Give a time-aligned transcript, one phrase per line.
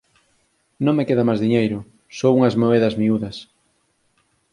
[0.85, 1.79] Non me queda máis diñeiro,
[2.17, 3.37] só unhas moedas miúdas.